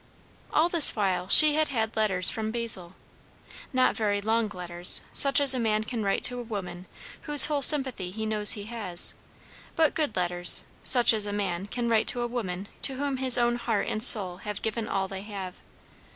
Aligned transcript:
All 0.51 0.67
this 0.67 0.95
while 0.95 1.27
she 1.27 1.53
had 1.53 1.67
had 1.67 1.95
letters 1.95 2.27
from 2.27 2.49
Basil; 2.49 2.95
not 3.71 3.95
very 3.95 4.19
long 4.19 4.49
letters, 4.49 5.03
such 5.13 5.39
as 5.39 5.53
a 5.53 5.59
man 5.59 5.83
can 5.83 6.01
write 6.01 6.23
to 6.23 6.39
a 6.39 6.41
woman 6.41 6.87
whose 7.27 7.45
whole 7.45 7.61
sympathy 7.61 8.09
he 8.09 8.25
knows 8.25 8.53
he 8.53 8.63
has; 8.63 9.13
but 9.75 9.93
good 9.93 10.15
letters, 10.15 10.63
such 10.81 11.13
as 11.13 11.27
a 11.27 11.31
man 11.31 11.67
can 11.67 11.87
write 11.87 12.07
to 12.07 12.21
a 12.21 12.27
woman 12.27 12.67
to 12.81 12.95
whom 12.95 13.17
his 13.17 13.37
own 13.37 13.57
heart 13.57 13.87
and 13.87 14.01
soul 14.03 14.37
have 14.37 14.63
given 14.63 14.87
all 14.87 15.07
they 15.07 15.21
have. 15.21 15.57